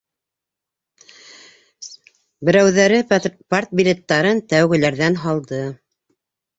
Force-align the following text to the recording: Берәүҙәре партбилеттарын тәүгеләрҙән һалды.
Берәүҙәре 2.51 3.05
партбилеттарын 3.13 4.45
тәүгеләрҙән 4.53 5.25
һалды. 5.25 5.67